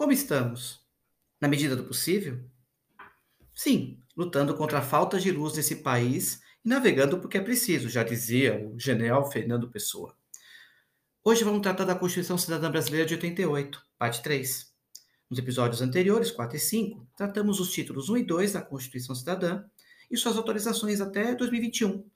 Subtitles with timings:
[0.00, 0.80] Como estamos?
[1.38, 2.40] Na medida do possível?
[3.54, 8.02] Sim, lutando contra a falta de luz nesse país e navegando porque é preciso, já
[8.02, 10.16] dizia o general Fernando Pessoa.
[11.22, 14.72] Hoje vamos tratar da Constituição Cidadã Brasileira de 88, parte 3.
[15.28, 19.64] Nos episódios anteriores, 4 e 5, tratamos os títulos 1 e 2 da Constituição Cidadã
[20.10, 22.08] e suas autorizações até 2021,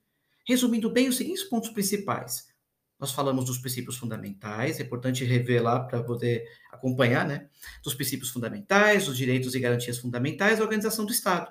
[0.49, 2.49] resumindo bem os seguintes pontos principais.
[2.99, 7.49] Nós falamos dos princípios fundamentais, é importante revelar para poder acompanhar, né?
[7.83, 11.51] Dos princípios fundamentais, dos direitos e garantias fundamentais da organização do Estado.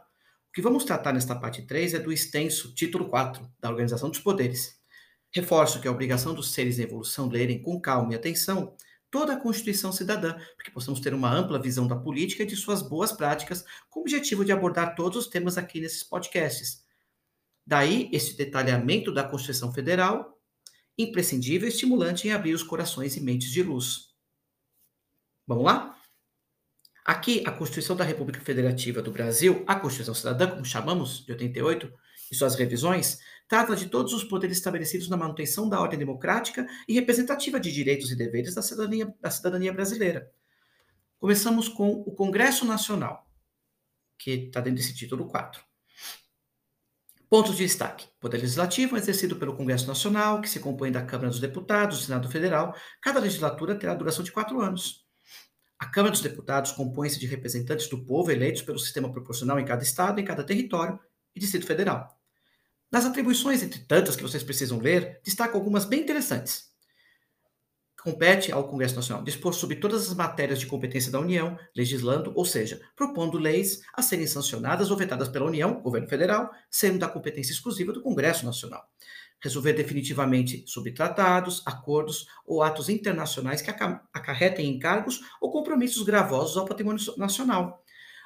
[0.49, 4.19] O que vamos tratar nesta parte 3 é do extenso título 4 da Organização dos
[4.19, 4.79] Poderes.
[5.31, 8.75] Reforço que é a obrigação dos seres em evolução lerem com calma e atenção
[9.13, 12.55] toda a Constituição Cidadã, para que possamos ter uma ampla visão da política e de
[12.55, 16.83] suas boas práticas, com o objetivo de abordar todos os temas aqui nesses podcasts.
[17.65, 20.32] Daí, esse detalhamento da Constituição Federal
[20.97, 24.13] imprescindível e estimulante em abrir os corações e mentes de luz.
[25.47, 25.97] Vamos lá?
[27.05, 31.91] Aqui, a Constituição da República Federativa do Brasil, a Constituição Cidadã, como chamamos, de 88,
[32.31, 36.93] e suas revisões, trata de todos os poderes estabelecidos na manutenção da ordem democrática e
[36.93, 40.31] representativa de direitos e deveres da cidadania, da cidadania brasileira.
[41.19, 43.29] Começamos com o Congresso Nacional,
[44.17, 45.63] que está dentro desse título 4.
[47.33, 51.39] Pontos de destaque: Poder Legislativo exercido pelo Congresso Nacional, que se compõe da Câmara dos
[51.39, 52.75] Deputados, do Senado Federal.
[53.01, 55.03] Cada legislatura terá duração de quatro anos.
[55.79, 59.81] A Câmara dos Deputados compõe-se de representantes do povo eleitos pelo sistema proporcional em cada
[59.81, 60.99] estado, em cada território
[61.35, 62.07] e Distrito Federal.
[62.91, 66.72] Nas atribuições, entre tantas que vocês precisam ler, destaco algumas bem interessantes
[68.03, 72.43] compete ao Congresso Nacional dispor sobre todas as matérias de competência da União, legislando, ou
[72.43, 77.53] seja, propondo leis a serem sancionadas ou vetadas pela União, governo federal, sendo da competência
[77.53, 78.83] exclusiva do Congresso Nacional.
[79.41, 86.65] Resolver definitivamente sobre tratados, acordos ou atos internacionais que acarretem encargos ou compromissos gravosos ao
[86.65, 87.83] patrimônio nacional.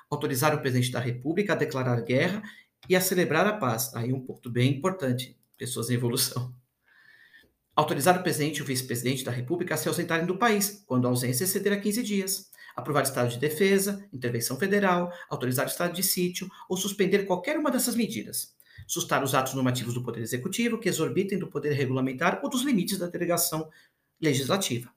[0.09, 2.41] Autorizar o presidente da República a declarar guerra
[2.89, 3.93] e a celebrar a paz.
[3.95, 6.53] Aí um ponto bem importante, pessoas em evolução
[7.77, 11.11] autorizar o presidente e o vice-presidente da República a se ausentarem do país, quando a
[11.11, 16.01] ausência exceder a 15 dias, aprovar estado de defesa, intervenção federal, autorizar o estado de
[16.01, 18.55] sítio ou suspender qualquer uma dessas medidas,
[18.87, 22.97] sustar os atos normativos do Poder Executivo que exorbitem do poder regulamentar ou dos limites
[22.97, 23.69] da delegação
[24.19, 24.91] legislativa,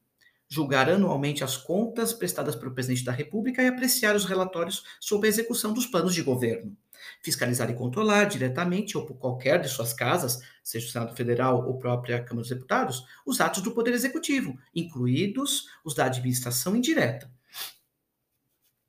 [0.50, 5.31] julgar anualmente as contas prestadas pelo presidente da República e apreciar os relatórios sobre a
[5.31, 6.77] execução dos planos de governo
[7.22, 11.78] fiscalizar e controlar diretamente ou por qualquer de suas casas, seja o Senado Federal ou
[11.78, 17.31] própria Câmara dos Deputados, os atos do Poder Executivo, incluídos os da administração indireta.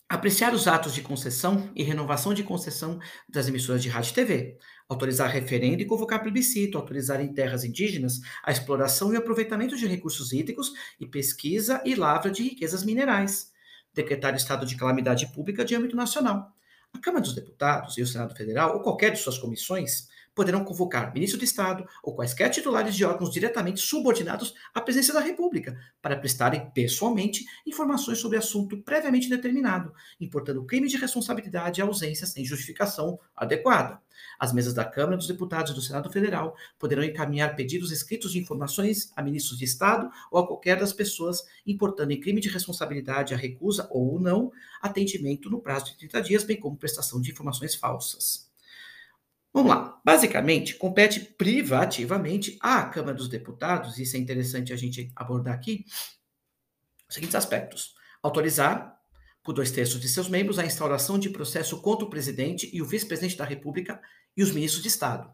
[0.10, 4.58] Apreciar os atos de concessão e renovação de concessão das emissoras de rádio e TV,
[4.92, 10.34] autorizar referendo e convocar plebiscito, autorizar em terras indígenas a exploração e aproveitamento de recursos
[10.34, 13.54] hídricos e pesquisa e lavra de riquezas minerais,
[13.94, 16.52] decretar estado de calamidade pública de âmbito nacional,
[16.94, 21.14] a Câmara dos Deputados e o Senado Federal, ou qualquer de suas comissões, poderão convocar
[21.14, 26.18] ministro de Estado ou quaisquer titulares de órgãos diretamente subordinados à presidência da República para
[26.18, 33.20] prestarem pessoalmente informações sobre assunto previamente determinado, importando crime de responsabilidade e ausência sem justificação
[33.36, 34.00] adequada.
[34.40, 38.40] As mesas da Câmara dos Deputados e do Senado Federal poderão encaminhar pedidos escritos de
[38.40, 43.34] informações a ministros de Estado ou a qualquer das pessoas importando em crime de responsabilidade
[43.34, 44.52] a recusa ou não
[44.82, 48.51] atendimento no prazo de 30 dias, bem como prestação de informações falsas.
[49.54, 50.02] Vamos lá.
[50.04, 55.86] Basicamente, compete privativamente à Câmara dos Deputados, isso é interessante a gente abordar aqui,
[57.08, 57.94] os seguintes aspectos:
[58.24, 58.98] autorizar,
[59.44, 62.86] por dois terços de seus membros, a instauração de processo contra o presidente e o
[62.86, 64.00] vice-presidente da República
[64.38, 65.32] e os ministros de Estado.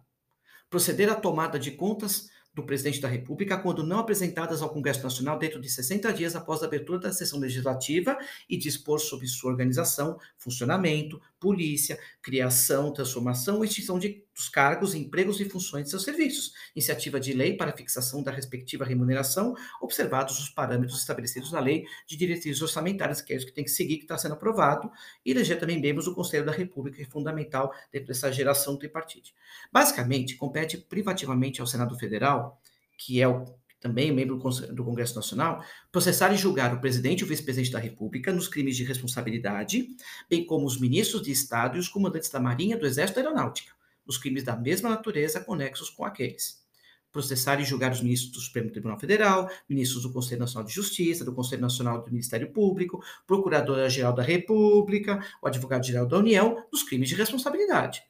[0.69, 5.37] Proceder à tomada de contas do presidente da República quando não apresentadas ao Congresso Nacional
[5.37, 8.17] dentro de 60 dias após a abertura da sessão legislativa
[8.49, 15.39] e dispor sobre sua organização, funcionamento, polícia, criação, transformação e extinção de, dos cargos, empregos
[15.39, 20.49] e funções de seus serviços, iniciativa de lei para fixação da respectiva remuneração, observados os
[20.49, 24.03] parâmetros estabelecidos na lei de diretrizes orçamentárias, que é isso que tem que seguir, que
[24.03, 24.91] está sendo aprovado,
[25.25, 29.33] e eleger também membros do Conselho da República, que é fundamental dentro dessa geração tripartite.
[29.71, 32.59] Basicamente, compete privativamente ao Senado Federal,
[32.97, 33.45] que é o
[33.79, 34.37] também membro
[34.71, 38.75] do Congresso Nacional, processar e julgar o presidente e o vice-presidente da República nos crimes
[38.75, 39.87] de responsabilidade,
[40.29, 43.29] bem como os ministros de Estado e os comandantes da Marinha, do Exército e da
[43.29, 43.73] Aeronáutica,
[44.05, 46.65] nos crimes da mesma natureza conexos com aqueles.
[47.11, 51.23] Processar e julgar os ministros do Supremo Tribunal Federal, ministros do Conselho Nacional de Justiça,
[51.23, 57.09] do Conselho Nacional do Ministério Público, Procuradora-Geral da República, o Advogado-Geral da União, nos crimes
[57.09, 58.01] de responsabilidade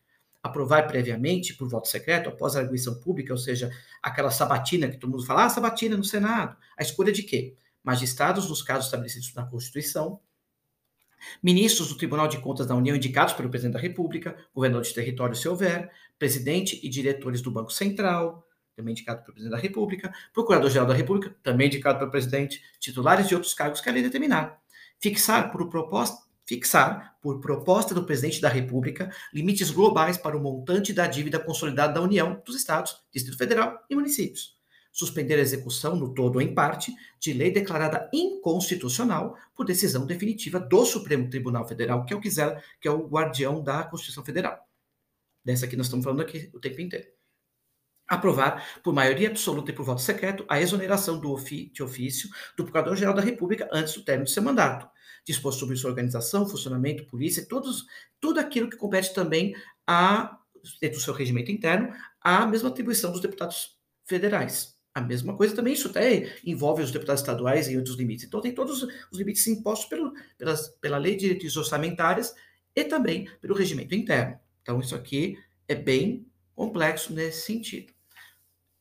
[0.41, 5.11] aprovar previamente por voto secreto, após a arguição pública, ou seja, aquela sabatina que todo
[5.11, 6.55] mundo fala, ah, sabatina no Senado.
[6.77, 7.55] A escolha de quê?
[7.83, 10.19] Magistrados nos casos estabelecidos na Constituição,
[11.41, 15.35] ministros do Tribunal de Contas da União indicados pelo presidente da República, governador de território
[15.35, 20.87] se houver, presidente e diretores do Banco Central, também indicado pelo presidente da República, procurador-geral
[20.87, 24.61] da República, também indicado pelo presidente, titulares de outros cargos que a lei determinar.
[24.99, 30.93] Fixar por proposta fixar, por proposta do presidente da República, limites globais para o montante
[30.93, 34.55] da dívida consolidada da União, dos Estados, Distrito Federal e municípios.
[34.93, 40.59] Suspender a execução, no todo ou em parte, de lei declarada inconstitucional por decisão definitiva
[40.59, 44.57] do Supremo Tribunal Federal, que é o quiser, que é o guardião da Constituição Federal.
[45.43, 47.17] Dessa que nós estamos falando aqui o tempo inteiro
[48.07, 52.63] aprovar, por maioria absoluta e por voto secreto, a exoneração do ofi de ofício do
[52.63, 54.87] Procurador-Geral da República antes do término de seu mandato,
[55.27, 57.85] dispor sobre sua organização, funcionamento, polícia, todos,
[58.19, 59.53] tudo aquilo que compete também
[59.85, 60.39] a,
[60.81, 64.77] dentro do seu regimento interno, a mesma atribuição dos deputados federais.
[64.95, 68.25] A mesma coisa também, isso até envolve os deputados estaduais e outros limites.
[68.25, 68.81] Então, tem todos
[69.11, 72.33] os limites impostos pelo, pelas, pela lei de diretrizes orçamentárias
[72.75, 74.39] e também pelo regimento interno.
[74.61, 75.37] Então, isso aqui
[75.67, 76.25] é bem
[76.55, 77.93] complexo nesse sentido.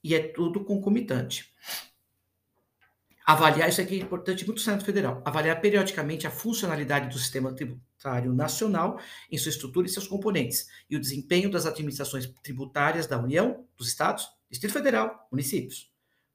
[0.03, 1.53] E é tudo concomitante.
[3.29, 7.53] Avaliar, isso aqui é importante muito no Senado Federal, avaliar periodicamente a funcionalidade do sistema
[7.53, 13.19] tributário nacional em sua estrutura e seus componentes, e o desempenho das administrações tributárias da
[13.19, 15.91] União, dos Estados, Distrito Federal, municípios.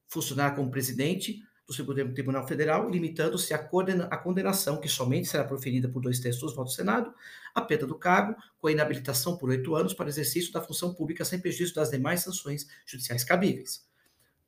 [0.10, 6.02] Funcionar como presidente do Supremo Tribunal Federal, limitando-se à condenação, que somente será proferida por
[6.02, 7.14] dois terços dos votos do Senado,
[7.56, 11.24] a perda do cargo, com a inabilitação por oito anos para exercício da função pública
[11.24, 13.90] sem prejuízo das demais sanções judiciais cabíveis.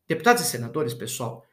[0.06, 1.46] Deputados e senadores, pessoal,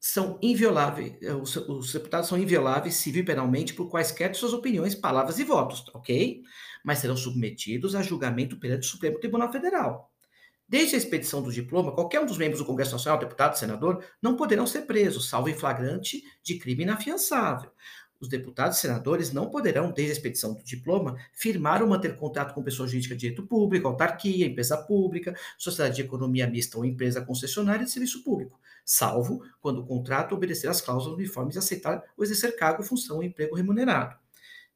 [0.00, 4.52] são invioláveis, eh, os, os, deputados são invioláveis civil e penalmente por quaisquer de suas
[4.52, 6.42] opiniões, palavras e votos, ok?
[6.84, 10.12] Mas serão submetidos a julgamento perante o Supremo Tribunal Federal.
[10.68, 14.36] Desde a expedição do diploma, qualquer um dos membros do Congresso Nacional, deputado, senador, não
[14.36, 17.70] poderão ser presos, salvo em flagrante de crime inafiançável
[18.20, 22.52] os deputados e senadores não poderão, desde a expedição do diploma, firmar ou manter contato
[22.54, 27.20] com pessoa jurídica de direito público, autarquia, empresa pública, sociedade de economia mista ou empresa
[27.20, 32.24] concessionária de serviço público, salvo quando o contrato obedecer às cláusulas uniformes e aceitar ou
[32.24, 34.16] exercer cargo, função ou emprego remunerado.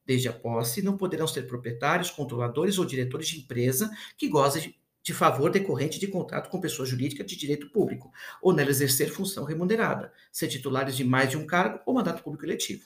[0.04, 4.82] Desde a posse, não poderão ser proprietários, controladores ou diretores de empresa que gozem de
[5.02, 9.44] de favor decorrente de contrato com pessoa jurídica de direito público, ou nela exercer função
[9.44, 12.84] remunerada, ser titulares de mais de um cargo ou mandato público eletivo.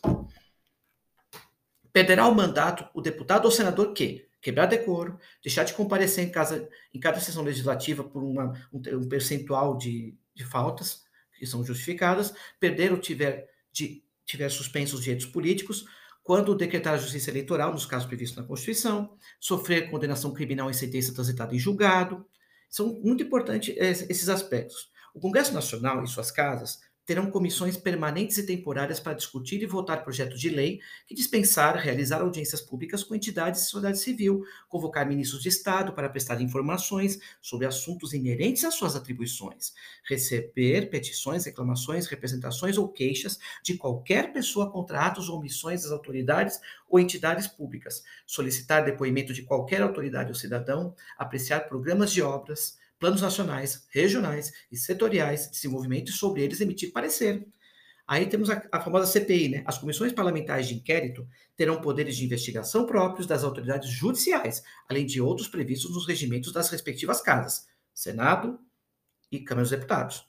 [1.96, 6.68] Perderá o mandato o deputado ou senador que quebrar decoro, deixar de comparecer em, casa,
[6.92, 12.92] em cada sessão legislativa por uma, um, percentual de, de faltas que são justificadas, perder
[12.92, 15.86] ou tiver, de, tiver suspensos os direitos políticos,
[16.22, 21.14] quando decretar a justiça eleitoral, nos casos previstos na Constituição, sofrer condenação criminal em sentença
[21.14, 22.26] transitada em julgado.
[22.68, 24.90] São muito importantes esses aspectos.
[25.14, 30.02] O Congresso Nacional e suas casas terão comissões permanentes e temporárias para discutir e votar
[30.02, 35.42] projetos de lei que dispensar realizar audiências públicas com entidades de sociedade civil, convocar ministros
[35.42, 39.72] de Estado para prestar informações sobre assuntos inerentes às suas atribuições,
[40.04, 46.60] receber petições, reclamações, representações ou queixas de qualquer pessoa contra atos ou omissões das autoridades
[46.88, 53.20] ou entidades públicas, solicitar depoimento de qualquer autoridade ou cidadão, apreciar programas de obras, planos
[53.20, 57.46] nacionais, regionais e setoriais de desenvolvimento e sobre eles emitir parecer.
[58.06, 59.64] Aí temos a, a, famosa CPI, né?
[59.66, 61.26] As comissões parlamentares de inquérito
[61.56, 66.70] terão poderes de investigação próprios das autoridades judiciais, além de outros previstos nos regimentos das
[66.70, 68.60] respectivas casas, Senado
[69.30, 70.24] e Câmara dos Deputados.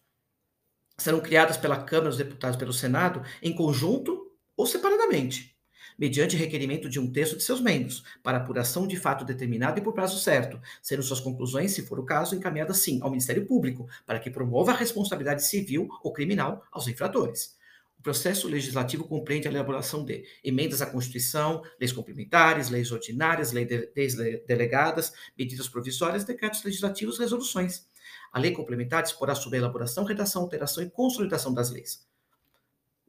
[0.97, 5.56] Serão criadas pela Câmara dos Deputados e pelo Senado em conjunto ou separadamente.
[5.97, 9.93] Mediante requerimento de um terço de seus membros, para apuração de fato determinado e por
[9.93, 14.19] prazo certo, sendo suas conclusões, se for o caso, encaminhadas sim ao Ministério Público, para
[14.19, 17.57] que promova a responsabilidade civil ou criminal aos infratores.
[17.99, 24.15] O processo legislativo compreende a elaboração de emendas à Constituição, leis complementares, leis ordinárias, leis
[24.45, 27.87] delegadas, medidas provisórias, decretos legislativos, resoluções.
[28.31, 32.07] A lei complementar disporá sobre a elaboração, redação, alteração e consolidação das leis.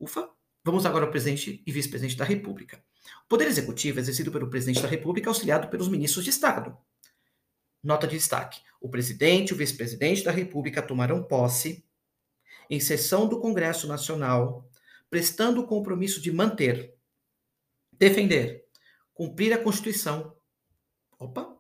[0.01, 0.38] Ufa!
[0.69, 2.85] Vamos agora ao presidente e vice-presidente da República.
[3.25, 6.77] O poder executivo é exercido pelo presidente da República, auxiliado pelos ministros de Estado.
[7.83, 11.83] Nota de destaque: o presidente e o vice-presidente da República tomarão posse
[12.69, 14.71] em sessão do Congresso Nacional,
[15.09, 16.95] prestando o compromisso de manter,
[17.91, 18.67] defender,
[19.15, 20.37] cumprir a Constituição.
[21.19, 21.57] Opa!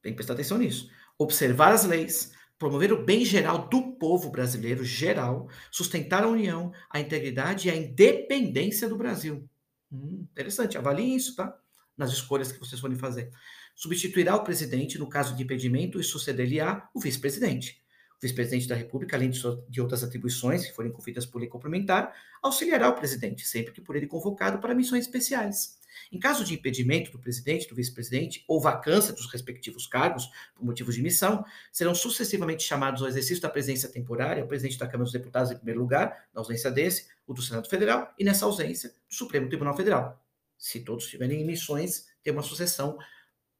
[0.00, 0.90] Tem que prestar atenção nisso.
[1.18, 7.00] Observar as leis, promover o bem geral do povo brasileiro geral, sustentar a união, a
[7.00, 9.48] integridade e a independência do Brasil.
[9.92, 11.56] Hum, interessante, avaliem isso, tá?
[11.96, 13.30] Nas escolhas que vocês forem fazer.
[13.74, 17.82] Substituirá o presidente no caso de impedimento e suceder-lhe-á o vice-presidente.
[18.16, 22.88] O vice-presidente da República, além de outras atribuições que forem conferidas por lei complementar, auxiliará
[22.88, 25.78] o presidente, sempre que por ele convocado para missões especiais.
[26.10, 30.94] Em caso de impedimento do presidente, do vice-presidente ou vacância dos respectivos cargos por motivos
[30.94, 35.12] de missão, serão sucessivamente chamados ao exercício da presidência temporária o presidente da Câmara dos
[35.12, 39.14] Deputados em primeiro lugar, na ausência desse, o do Senado Federal e, nessa ausência, do
[39.14, 40.22] Supremo Tribunal Federal.
[40.56, 42.98] Se todos tiverem missões, tem uma sucessão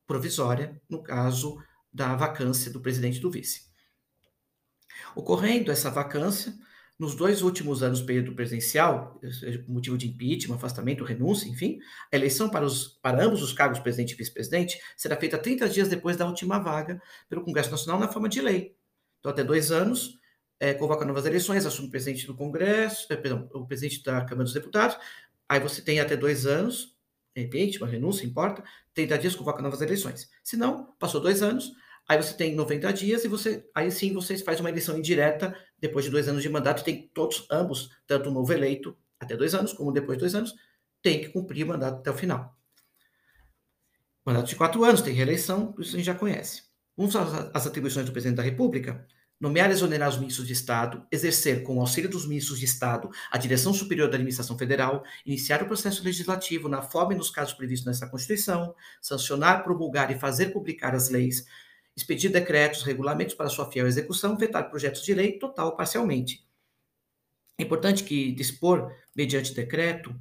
[0.07, 1.63] provisória, no caso
[1.93, 3.67] da vacância do presidente e do vice.
[5.15, 6.55] Ocorrendo essa vacância,
[6.99, 9.21] nos dois últimos anos do período presidencial,
[9.69, 11.79] motivo de impeachment, afastamento, renúncia, enfim,
[12.11, 15.89] a eleição para, os, para ambos os cargos, presidente e vice-presidente, será feita 30 dias
[15.89, 18.75] depois da última vaga pelo Congresso Nacional na forma de lei.
[19.21, 20.19] Então, até dois anos,
[20.59, 24.45] é, convoca novas eleições, assume o presidente do Congresso, é, perdão, o presidente da Câmara
[24.45, 24.97] dos Deputados,
[25.49, 26.97] aí você tem até dois anos,
[27.37, 30.31] impeachment, renúncia, importa, 30 dias, convoca novas eleições.
[30.43, 31.73] Se não, passou dois anos,
[32.09, 36.05] Aí você tem 90 dias e você, aí sim você faz uma eleição indireta depois
[36.05, 36.85] de dois anos de mandato.
[36.85, 40.55] Tem todos, ambos, tanto o novo eleito até dois anos, como depois de dois anos,
[41.03, 42.57] tem que cumprir o mandato até o final.
[44.25, 46.63] Mandato de quatro anos, tem reeleição, isso a gente já conhece.
[46.97, 49.07] Vamos às atribuições do presidente da República.
[49.39, 53.11] Nomear e exonerar os ministros de Estado, exercer, com o auxílio dos ministros de Estado,
[53.31, 57.53] a direção superior da administração federal, iniciar o processo legislativo na forma e nos casos
[57.53, 61.45] previstos nessa Constituição, sancionar, promulgar e fazer publicar as leis,
[61.97, 66.47] expedir decretos, regulamentos para sua fiel execução, vetar projetos de lei total ou parcialmente.
[67.59, 70.15] É importante que dispor, mediante decreto,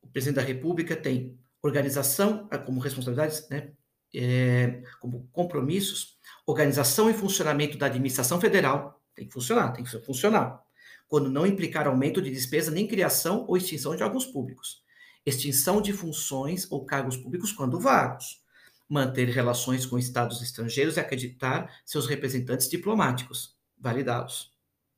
[0.00, 3.72] o presidente da República tem organização eh, como responsabilidades, né,
[4.14, 10.62] é, como compromissos, organização e funcionamento da administração federal, tem que funcionar, tem que funcionar,
[11.08, 14.82] quando não implicar aumento de despesa nem criação ou extinção de órgãos públicos,
[15.24, 18.40] extinção de funções ou cargos públicos quando vagos,
[18.88, 24.52] manter relações com estados estrangeiros e acreditar seus representantes diplomáticos, validá-los,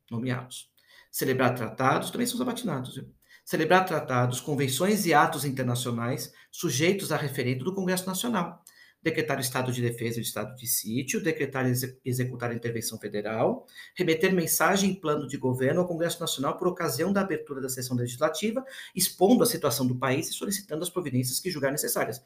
[0.09, 0.69] nomeá-los.
[1.11, 3.11] Celebrar tratados, também são sabatinados, viu?
[3.43, 8.63] Celebrar tratados, convenções e atos internacionais sujeitos a referendo do Congresso Nacional.
[9.01, 11.73] Decretar o estado de defesa e o estado de sítio, decretar e
[12.05, 13.65] executar a intervenção federal,
[13.95, 17.97] remeter mensagem e plano de governo ao Congresso Nacional por ocasião da abertura da sessão
[17.97, 22.21] legislativa, expondo a situação do país e solicitando as providências que julgar necessárias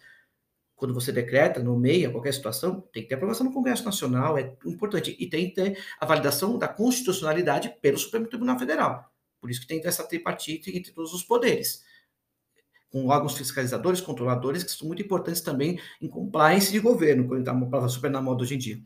[0.84, 5.16] quando você decreta, nomeia qualquer situação, tem que ter aprovação no Congresso Nacional, é importante,
[5.18, 9.10] e tem que ter a validação da constitucionalidade pelo Supremo Tribunal Federal.
[9.40, 11.86] Por isso que tem essa tripartite entre todos os poderes,
[12.92, 17.54] com órgãos fiscalizadores, controladores, que são muito importantes também em compliance de governo, quando está
[17.54, 18.84] uma palavra super na moda hoje em dia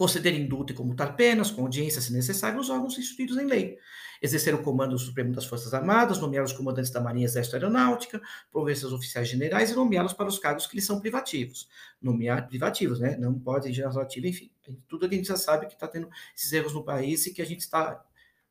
[0.00, 3.76] conceder indulto e comutar penas, com audiência, se necessário, nos órgãos instituídos em lei.
[4.22, 8.18] Exercer o comando supremo das Forças Armadas, nomear os comandantes da Marinha Exército Aeronáutica,
[8.50, 11.68] prover seus oficiais generais e nomeá-los para os cargos que lhes são privativos.
[12.00, 13.14] Nomear privativos, né?
[13.18, 14.50] Não pode gerar relativo, enfim.
[14.88, 17.46] Tudo a gente já sabe que está tendo esses erros no país e que a
[17.46, 18.02] gente está,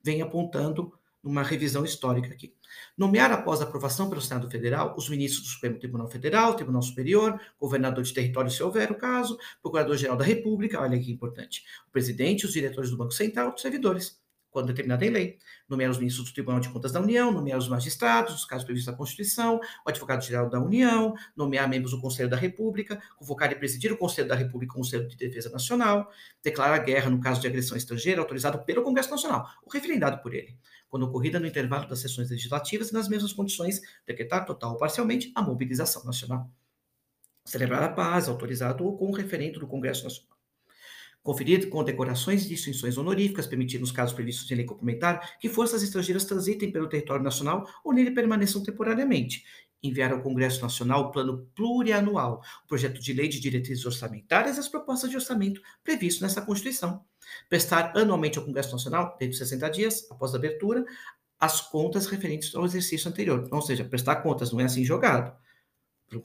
[0.04, 2.54] vem apontando numa revisão histórica aqui.
[2.98, 8.04] Nomear após aprovação pelo Senado Federal os ministros do Supremo Tribunal Federal, Tribunal Superior, governador
[8.04, 12.54] de território, se houver o caso, Procurador-Geral da República, olha que importante, o presidente, os
[12.54, 14.20] diretores do Banco Central, os servidores
[14.52, 17.68] quando determinada em lei, nomear os ministros do Tribunal de Contas da União, nomear os
[17.68, 22.36] magistrados, nos casos previstos na Constituição, o advogado-geral da União, nomear membros do Conselho da
[22.36, 26.12] República, convocar e presidir o Conselho da República com o Conselho de Defesa Nacional,
[26.44, 30.58] declarar guerra no caso de agressão estrangeira autorizado pelo Congresso Nacional, ou referendado por ele,
[30.90, 35.32] quando ocorrida no intervalo das sessões legislativas e nas mesmas condições, decretar total ou parcialmente
[35.36, 36.50] a mobilização nacional.
[37.46, 40.40] Celebrar a paz, autorizado ou com referendo do Congresso Nacional
[41.22, 46.26] conferir condecorações e distinções honoríficas, permitindo, nos casos previstos em lei complementar, que forças estrangeiras
[46.26, 49.44] transitem pelo território nacional ou nele permaneçam temporariamente.
[49.82, 54.60] Enviar ao Congresso Nacional o plano plurianual, o projeto de lei de diretrizes orçamentárias e
[54.60, 57.04] as propostas de orçamento previsto nessa Constituição.
[57.48, 60.84] Prestar anualmente ao Congresso Nacional, dentro de 60 dias, após a abertura,
[61.40, 63.48] as contas referentes ao exercício anterior.
[63.52, 65.34] Ou seja, prestar contas não é assim jogado.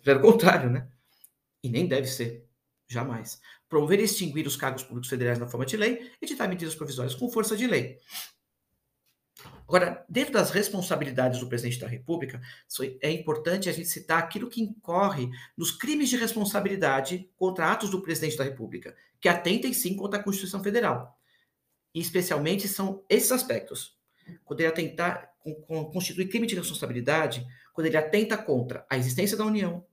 [0.03, 0.89] Pelo contrário, né?
[1.63, 2.45] E nem deve ser.
[2.89, 3.41] Jamais.
[3.69, 7.31] Promover e extinguir os cargos públicos federais na forma de lei, editar medidas provisórias com
[7.31, 7.99] força de lei.
[9.67, 12.41] Agora, dentro das responsabilidades do presidente da República,
[13.01, 18.03] é importante a gente citar aquilo que incorre nos crimes de responsabilidade contra atos do
[18.03, 21.19] presidente da República, que atentem sim contra a Constituição Federal.
[21.95, 23.97] E especialmente são esses aspectos.
[24.45, 25.33] Quando ele atentar,
[25.93, 29.85] constitui crime de responsabilidade, quando ele atenta contra a existência da União,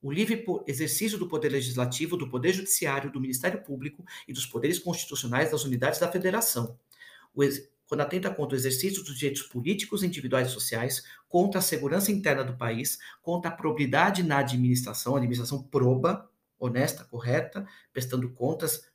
[0.00, 4.78] o livre exercício do poder legislativo, do poder judiciário, do Ministério Público e dos poderes
[4.78, 6.78] constitucionais das unidades da federação.
[7.86, 12.44] Quando atenta contra o exercício dos direitos políticos, individuais e sociais, contra a segurança interna
[12.44, 16.28] do país, contra a probidade na administração, a administração proba,
[16.58, 18.90] honesta, correta, prestando contas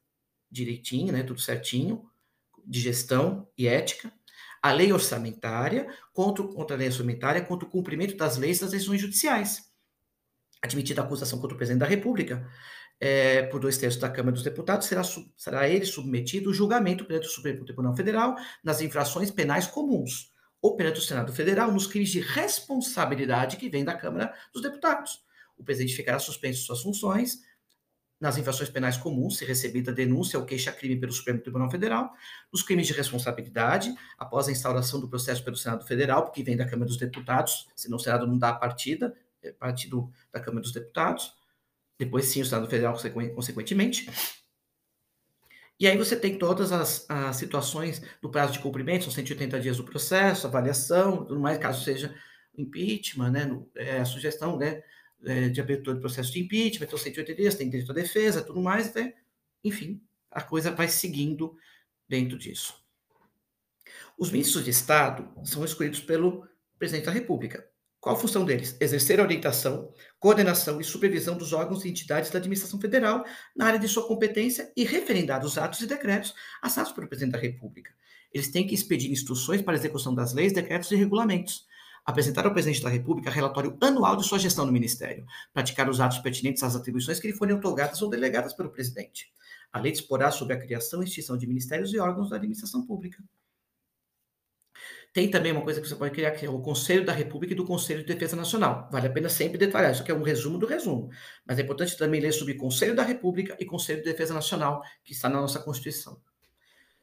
[0.49, 2.09] direitinho, né, tudo certinho,
[2.65, 4.11] de gestão e ética,
[4.61, 9.01] a lei orçamentária, contra, contra a lei orçamentária, contra o cumprimento das leis das decisões
[9.01, 9.71] judiciais
[10.61, 12.47] admitida a acusação contra o presidente da República,
[13.03, 15.01] é, por dois terços da Câmara dos Deputados, será,
[15.35, 20.31] será ele submetido ao julgamento perante o Supremo Tribunal Federal nas infrações penais comuns,
[20.61, 25.23] ou perante o Senado Federal nos crimes de responsabilidade que vem da Câmara dos Deputados.
[25.57, 27.39] O presidente ficará suspenso suas funções
[28.19, 32.13] nas infrações penais comuns, se recebida denúncia ou queixa-crime pelo Supremo Tribunal Federal,
[32.53, 36.65] nos crimes de responsabilidade, após a instauração do processo pelo Senado Federal, porque vem da
[36.65, 40.71] Câmara dos Deputados, senão o Senado não dá a partida, é, partido da Câmara dos
[40.71, 41.33] Deputados,
[42.05, 42.97] depois sim o Senado Federal,
[43.35, 44.09] consequentemente.
[45.79, 49.77] E aí você tem todas as, as situações do prazo de cumprimento, são 180 dias
[49.77, 52.15] do processo, avaliação, tudo mais, caso seja
[52.57, 54.83] impeachment, né, no, é, a sugestão né,
[55.23, 58.61] é, de abertura do processo de impeachment, então 180 dias, tem direito à defesa, tudo
[58.61, 59.13] mais, né,
[59.63, 61.55] enfim, a coisa vai seguindo
[62.07, 62.75] dentro disso.
[64.17, 67.70] Os ministros de Estado são escolhidos pelo presidente da República.
[68.01, 68.75] Qual a função deles?
[68.81, 73.23] Exercer a orientação, coordenação e supervisão dos órgãos e entidades da administração federal
[73.55, 77.37] na área de sua competência e referendar os atos e decretos assinados pelo presidente da
[77.37, 77.91] República.
[78.33, 81.67] Eles têm que expedir instruções para a execução das leis, decretos e regulamentos,
[82.03, 85.23] apresentar ao presidente da República relatório anual de sua gestão no Ministério,
[85.53, 89.31] praticar os atos pertinentes às atribuições que lhe forem otorgadas ou delegadas pelo presidente.
[89.71, 93.23] A lei disporá sobre a criação e extinção de ministérios e órgãos da administração pública.
[95.13, 97.55] Tem também uma coisa que você pode criar, que é o Conselho da República e
[97.55, 98.87] do Conselho de Defesa Nacional.
[98.91, 101.09] Vale a pena sempre detalhar, isso aqui é um resumo do resumo.
[101.45, 105.11] Mas é importante também ler sobre Conselho da República e Conselho de Defesa Nacional, que
[105.11, 106.21] está na nossa Constituição.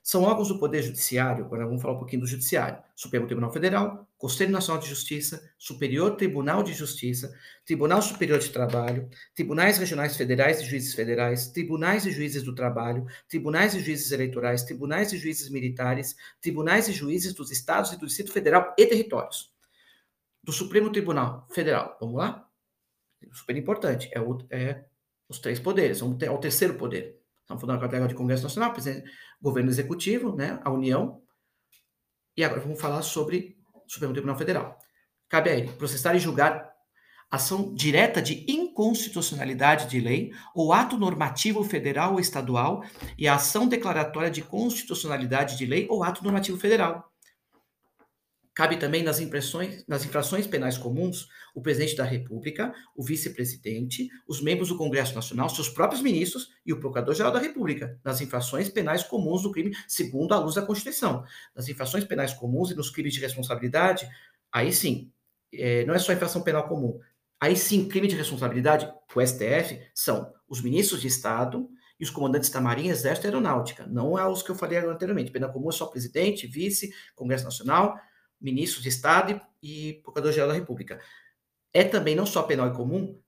[0.09, 4.09] São órgãos do Poder Judiciário, agora vamos falar um pouquinho do Judiciário: Supremo Tribunal Federal,
[4.17, 7.31] Conselho Nacional de Justiça, Superior Tribunal de Justiça,
[7.67, 13.07] Tribunal Superior de Trabalho, Tribunais Regionais Federais e Juízes Federais, Tribunais e Juízes do Trabalho,
[13.29, 18.07] Tribunais e Juízes Eleitorais, Tribunais e Juízes Militares, Tribunais e Juízes dos Estados e do
[18.07, 19.53] Distrito Federal e Territórios.
[20.43, 22.49] Do Supremo Tribunal Federal, vamos lá?
[23.35, 24.87] Super importante, é, o, é
[25.29, 27.18] os três poderes, é o terceiro poder.
[27.49, 28.75] Estamos falando agora de Congresso Nacional,
[29.41, 31.23] governo executivo, né, a União.
[32.37, 34.79] E agora vamos falar sobre o Supremo Tribunal Federal.
[35.31, 36.71] Cabe a ele processar e julgar
[37.31, 42.85] ação direta de inconstitucionalidade de lei ou ato normativo federal ou estadual
[43.17, 47.11] e a ação declaratória de constitucionalidade de lei ou ato normativo federal.
[48.59, 54.43] Cabe também nas, impressões, nas infrações penais comuns o presidente da República, o vice-presidente, os
[54.43, 59.05] membros do Congresso Nacional, seus próprios ministros e o Procurador-Geral da República, nas infrações penais
[59.05, 61.23] comuns do crime, segundo a luz da Constituição.
[61.55, 64.09] Nas infrações penais comuns e nos crimes de responsabilidade,
[64.53, 65.13] aí sim,
[65.55, 66.99] é, não é só infração penal comum.
[67.41, 72.49] Aí sim, crime de responsabilidade, o STF, são os ministros de Estado, e os comandantes
[72.51, 73.87] da Marinha, Exército e Aeronáutica.
[73.87, 75.33] Não é os que eu falei anteriormente.
[75.33, 77.99] Pena comum é só presidente, vice, Congresso Nacional,
[78.41, 81.01] ministros de Estado e Procurador-Geral da República.
[81.73, 83.21] É também não só penal e comum,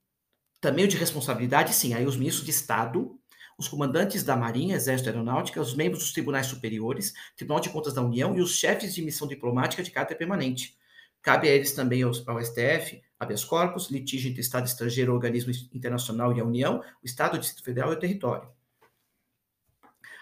[0.60, 1.94] também o de responsabilidade, sim.
[1.94, 3.18] Aí os ministros de Estado,
[3.58, 7.94] os comandantes da Marinha, Exército e Aeronáutica, os membros dos tribunais superiores, Tribunal de Contas
[7.94, 10.76] da União e os chefes de missão diplomática de caráter permanente.
[11.22, 16.34] Cabe a eles também ao, ao STF, habeas corpus, litígio entre Estado estrangeiro, organismo internacional
[16.34, 18.48] e a União, o Estado, o Distrito Federal e o território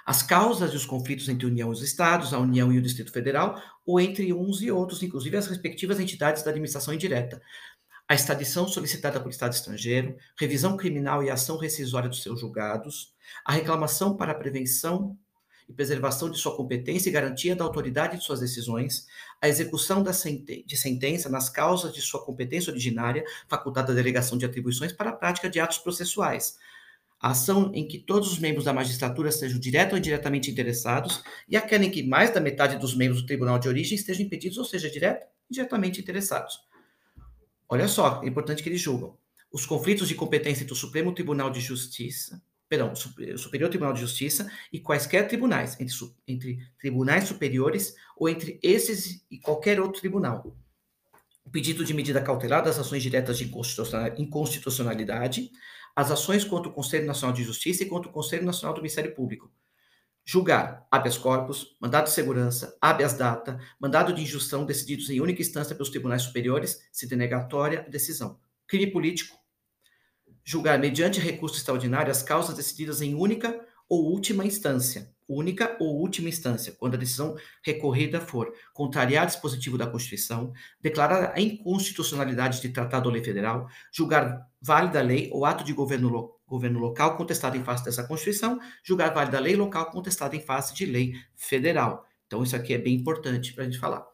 [0.08, 2.82] as causas e os conflitos entre a União e os Estados, a União e o
[2.82, 7.42] Distrito Federal, ou entre uns e outros, inclusive as respectivas entidades da administração indireta.
[8.08, 13.52] a extradição solicitada por Estado estrangeiro, revisão criminal e ação rescisória dos seus julgados, a
[13.52, 15.14] reclamação para a prevenção
[15.68, 19.06] e preservação de sua competência e garantia da autoridade de suas decisões,
[19.42, 24.38] a execução da sente de sentença nas causas de sua competência originária, facultada a delegação
[24.38, 26.56] de atribuições para a prática de atos processuais,
[27.20, 31.84] ação em que todos os membros da magistratura sejam direto ou indiretamente interessados e aquela
[31.84, 34.90] em que mais da metade dos membros do tribunal de origem estejam impedidos, ou seja,
[34.90, 36.60] direto ou indiretamente interessados.
[37.68, 39.16] Olha só, é importante que eles julgam.
[39.52, 44.00] Os conflitos de competência entre o Supremo Tribunal de Justiça, perdão, o Superior Tribunal de
[44.00, 45.94] Justiça e quaisquer tribunais, entre,
[46.26, 50.56] entre tribunais superiores ou entre esses e qualquer outro tribunal.
[51.44, 53.50] O pedido de medida cautelar das ações diretas de
[54.18, 55.50] inconstitucionalidade,
[55.98, 59.12] as ações contra o Conselho Nacional de Justiça e contra o Conselho Nacional do Ministério
[59.16, 59.50] Público.
[60.24, 65.74] Julgar habeas corpus, mandado de segurança, habeas data, mandado de injunção decididos em única instância
[65.74, 68.38] pelos tribunais superiores, se denegatória a decisão.
[68.64, 69.36] Crime político.
[70.44, 76.28] Julgar mediante recurso extraordinário as causas decididas em única ou última instância única ou última
[76.28, 83.08] instância, quando a decisão recorrida for contrariar dispositivo da Constituição, declarar a inconstitucionalidade de tratado
[83.08, 87.62] ou lei federal, julgar válida lei ou ato de governo, lo, governo local contestado em
[87.62, 92.06] face dessa Constituição, julgar válida lei local contestada em face de lei federal.
[92.26, 94.06] Então, isso aqui é bem importante para a gente falar.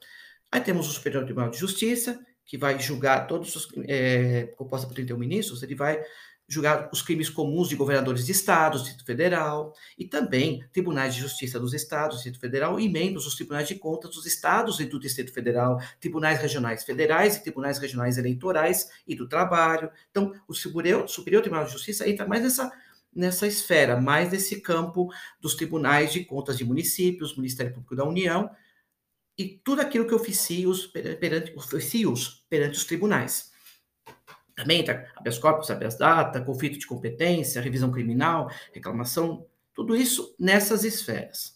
[0.51, 4.95] Aí temos o Superior Tribunal de Justiça, que vai julgar todos os, é, composta por
[4.95, 6.01] 31 ministros, ele vai
[6.47, 11.59] julgar os crimes comuns de governadores de estados, Distrito Federal, e também tribunais de justiça
[11.59, 15.33] dos estados, Distrito Federal, e membros dos tribunais de contas dos estados e do Distrito
[15.33, 19.91] Federal, tribunais regionais federais e tribunais regionais eleitorais e do trabalho.
[20.11, 22.71] Então, o Superior, Superior Tribunal de Justiça entra mais nessa
[23.15, 25.09] nessa esfera, mais nesse campo
[25.41, 28.51] dos tribunais de contas de municípios, Ministério Público da União
[29.39, 33.54] e tudo aquilo que oficios perante, oficios perante os tribunais.
[34.57, 40.85] Também entra habeas corpus, habeas data, conflito de competência, revisão criminal, reclamação, tudo isso nessas
[40.85, 41.55] esferas.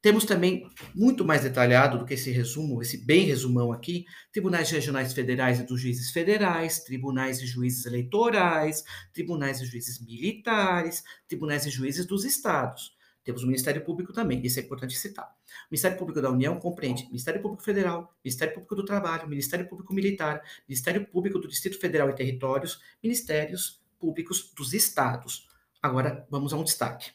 [0.00, 5.12] Temos também, muito mais detalhado do que esse resumo, esse bem resumão aqui, tribunais regionais
[5.12, 11.70] federais e dos juízes federais, tribunais e juízes eleitorais, tribunais e juízes militares, tribunais e
[11.70, 12.96] juízes dos estados.
[13.28, 15.26] Temos o Ministério Público também, isso é importante citar.
[15.26, 19.92] O Ministério Público da União compreende Ministério Público Federal, Ministério Público do Trabalho, Ministério Público
[19.92, 25.46] Militar, Ministério Público do Distrito Federal e Territórios, Ministérios Públicos dos Estados.
[25.82, 27.10] Agora, vamos a um destaque.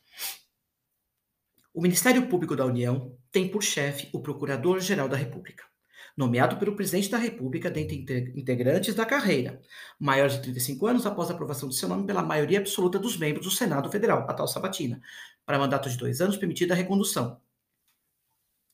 [1.74, 5.66] O Ministério Público da União tem por chefe o Procurador-Geral da República,
[6.16, 7.96] nomeado pelo Presidente da República dentre
[8.36, 9.60] integrantes da carreira,
[10.00, 13.46] maior de 35 anos após a aprovação do seu nome pela maioria absoluta dos membros
[13.46, 15.02] do Senado Federal, a tal sabatina,
[15.46, 17.42] para mandato de dois anos, permitida a recondução.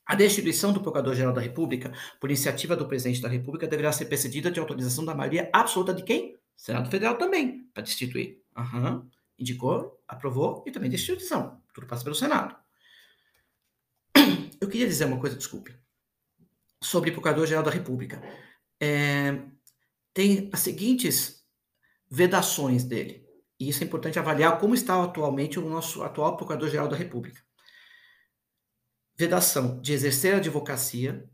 [0.06, 4.49] A destituição do Procurador-Geral da República, por iniciativa do Presidente da República, deverá ser precedida
[4.49, 6.38] de autorização da maioria absoluta de quem?
[6.58, 8.41] Senado Federal também, para destituir.
[8.58, 9.08] Uhum.
[9.38, 11.62] Indicou, aprovou e também destituição.
[11.73, 12.56] Tudo passa pelo Senado.
[14.60, 15.73] Eu queria dizer uma coisa, desculpe,
[16.82, 18.22] sobre Procurador-Geral da República.
[18.80, 19.42] É,
[20.13, 21.46] tem as seguintes
[22.10, 23.28] vedações dele.
[23.60, 27.42] E isso é importante avaliar como está atualmente o nosso atual Procurador-Geral da República.
[29.18, 31.30] Vedação de exercer advocacia,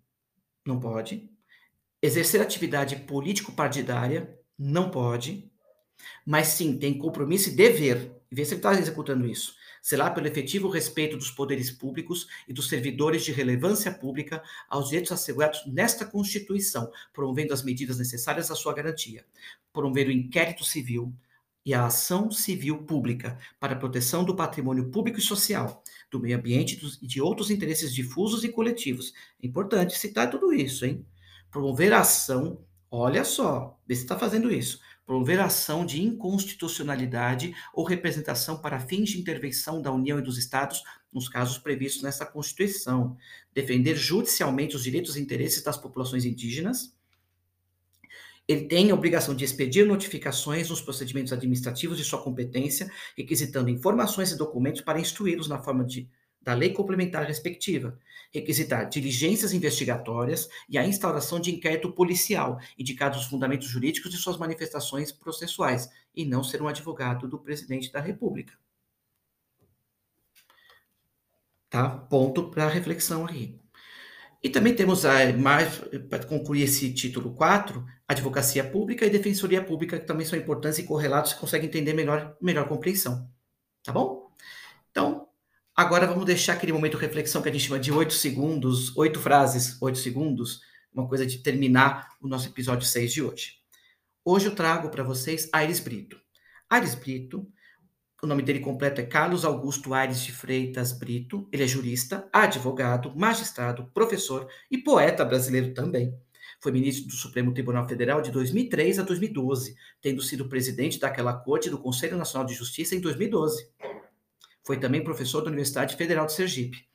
[0.66, 1.30] não pode.
[2.02, 5.52] Exercer atividade político-partidária, não pode.
[6.26, 8.12] Mas sim, tem compromisso e dever.
[8.32, 9.56] E ver se ele está executando isso.
[9.86, 15.12] Será pelo efetivo respeito dos poderes públicos e dos servidores de relevância pública aos direitos
[15.12, 19.24] assegurados nesta Constituição, promovendo as medidas necessárias à sua garantia.
[19.72, 21.14] Promover o inquérito civil,
[21.64, 26.36] e a ação civil pública para a proteção do patrimônio público e social, do meio
[26.36, 29.14] ambiente e de outros interesses difusos e coletivos.
[29.40, 31.06] É importante citar tudo isso, hein?
[31.52, 34.80] Promover a ação, olha só, vê se está fazendo isso.
[35.06, 40.84] Promover ação de inconstitucionalidade ou representação para fins de intervenção da União e dos Estados
[41.14, 43.16] nos casos previstos nessa Constituição.
[43.54, 46.96] Defender judicialmente os direitos e interesses das populações indígenas
[48.48, 54.32] ele tem a obrigação de expedir notificações nos procedimentos administrativos de sua competência, requisitando informações
[54.32, 56.08] e documentos para instruí-los na forma de,
[56.42, 57.98] da lei complementar respectiva,
[58.36, 64.38] requisitar diligências investigatórias e a instauração de inquérito policial, indicados os fundamentos jurídicos de suas
[64.38, 68.54] manifestações processuais, e não ser um advogado do presidente da República.
[71.70, 71.90] Tá?
[71.90, 73.60] Ponto para reflexão aí.
[74.42, 75.04] E também temos,
[75.40, 80.78] mais, para concluir esse título 4, advocacia pública e defensoria pública, que também são importantes
[80.78, 83.30] e correlatos, você consegue entender melhor, melhor compreensão.
[83.84, 84.32] Tá bom?
[84.92, 85.25] Então,
[85.76, 89.20] agora vamos deixar aquele momento de reflexão que a gente chama de oito segundos, oito
[89.20, 90.62] frases, oito segundos,
[90.94, 93.56] uma coisa de terminar o nosso episódio 6 de hoje.
[94.24, 96.18] Hoje eu trago para vocês Aires Brito.
[96.70, 97.46] Aires Brito,
[98.24, 101.48] o nome dele completo é Carlos Augusto Aires de Freitas Brito.
[101.52, 106.18] Ele é jurista, advogado, magistrado, professor e poeta brasileiro também.
[106.62, 111.70] Foi ministro do Supremo Tribunal Federal de 2003 a 2012, tendo sido presidente daquela corte
[111.70, 113.70] do Conselho Nacional de Justiça em 2012.
[114.66, 116.90] Foi também professor da Universidade Federal de Sergipe.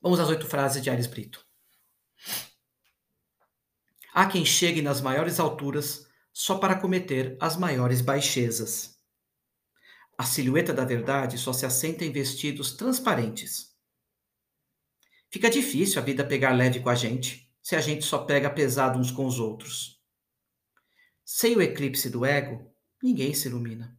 [0.00, 1.44] Vamos às oito frases de Aires Brito.
[4.14, 8.98] Há quem chegue nas maiores alturas só para cometer as maiores baixezas.
[10.16, 13.76] A silhueta da verdade só se assenta em vestidos transparentes.
[15.28, 18.98] Fica difícil a vida pegar leve com a gente, se a gente só pega pesado
[18.98, 20.00] uns com os outros.
[21.22, 23.98] Sem o eclipse do ego, ninguém se ilumina.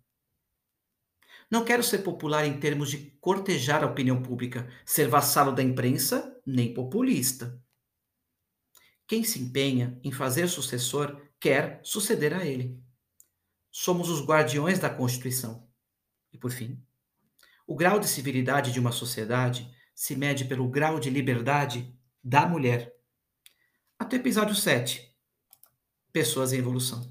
[1.50, 6.40] Não quero ser popular em termos de cortejar a opinião pública, ser vassalo da imprensa,
[6.46, 7.62] nem populista.
[9.08, 12.78] Quem se empenha em fazer sucessor quer suceder a ele.
[13.72, 15.70] Somos os guardiões da Constituição.
[16.34, 16.84] E por fim,
[17.66, 22.94] o grau de civilidade de uma sociedade se mede pelo grau de liberdade da mulher.
[24.00, 25.14] Até o episódio 7.
[26.12, 27.06] Pessoas em evolução.